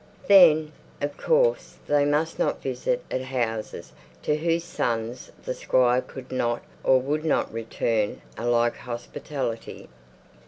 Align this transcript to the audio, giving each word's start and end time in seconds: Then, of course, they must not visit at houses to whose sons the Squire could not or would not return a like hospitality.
Then, 0.27 0.71
of 0.99 1.15
course, 1.15 1.77
they 1.85 2.05
must 2.05 2.39
not 2.39 2.63
visit 2.63 3.03
at 3.11 3.21
houses 3.21 3.91
to 4.23 4.37
whose 4.37 4.63
sons 4.63 5.31
the 5.45 5.53
Squire 5.53 6.01
could 6.01 6.31
not 6.31 6.63
or 6.83 6.99
would 6.99 7.23
not 7.23 7.53
return 7.53 8.23
a 8.35 8.47
like 8.47 8.77
hospitality. 8.77 9.89